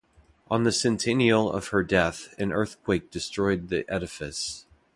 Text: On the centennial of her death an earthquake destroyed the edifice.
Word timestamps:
On 0.49 0.63
the 0.63 0.71
centennial 0.71 1.51
of 1.51 1.67
her 1.67 1.83
death 1.83 2.33
an 2.39 2.51
earthquake 2.51 3.11
destroyed 3.11 3.67
the 3.69 3.85
edifice. 3.87 4.65